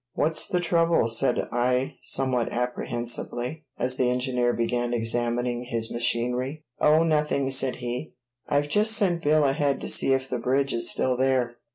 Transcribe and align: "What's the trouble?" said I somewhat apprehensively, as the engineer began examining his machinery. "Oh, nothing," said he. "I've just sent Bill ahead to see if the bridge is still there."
"What's 0.15 0.47
the 0.47 0.59
trouble?" 0.59 1.07
said 1.07 1.47
I 1.51 1.97
somewhat 2.01 2.51
apprehensively, 2.51 3.65
as 3.77 3.97
the 3.97 4.09
engineer 4.09 4.51
began 4.51 4.95
examining 4.95 5.65
his 5.65 5.91
machinery. 5.91 6.63
"Oh, 6.79 7.03
nothing," 7.03 7.51
said 7.51 7.75
he. 7.75 8.15
"I've 8.49 8.67
just 8.67 8.93
sent 8.93 9.21
Bill 9.23 9.43
ahead 9.43 9.79
to 9.81 9.87
see 9.87 10.11
if 10.11 10.27
the 10.27 10.39
bridge 10.39 10.73
is 10.73 10.89
still 10.89 11.15
there." 11.15 11.57